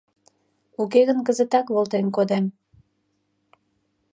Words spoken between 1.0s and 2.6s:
гын кызытак волтен кодем!